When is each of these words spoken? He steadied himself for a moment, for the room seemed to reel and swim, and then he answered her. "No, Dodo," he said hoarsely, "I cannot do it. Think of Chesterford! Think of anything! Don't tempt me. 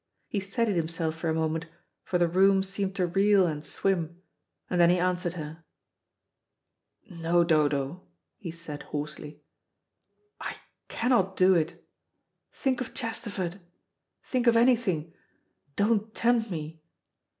He 0.27 0.39
steadied 0.39 0.77
himself 0.77 1.13
for 1.15 1.29
a 1.29 1.33
moment, 1.35 1.67
for 2.03 2.17
the 2.17 2.27
room 2.27 2.63
seemed 2.63 2.95
to 2.95 3.05
reel 3.05 3.45
and 3.45 3.63
swim, 3.63 4.19
and 4.67 4.81
then 4.81 4.89
he 4.89 4.97
answered 4.97 5.33
her. 5.33 5.63
"No, 7.11 7.43
Dodo," 7.43 8.01
he 8.39 8.49
said 8.49 8.81
hoarsely, 8.81 9.43
"I 10.39 10.55
cannot 10.87 11.37
do 11.37 11.53
it. 11.53 11.87
Think 12.51 12.81
of 12.81 12.95
Chesterford! 12.95 13.59
Think 14.23 14.47
of 14.47 14.57
anything! 14.57 15.13
Don't 15.75 16.11
tempt 16.15 16.49
me. 16.49 16.81